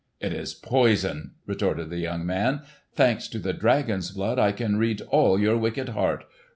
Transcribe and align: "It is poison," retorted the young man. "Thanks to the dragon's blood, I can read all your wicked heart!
"It 0.19 0.33
is 0.33 0.55
poison," 0.55 1.35
retorted 1.45 1.91
the 1.91 1.99
young 1.99 2.25
man. 2.25 2.63
"Thanks 2.95 3.27
to 3.27 3.37
the 3.37 3.53
dragon's 3.53 4.09
blood, 4.09 4.39
I 4.39 4.51
can 4.51 4.77
read 4.77 5.01
all 5.09 5.39
your 5.39 5.57
wicked 5.57 5.89
heart! 5.89 6.23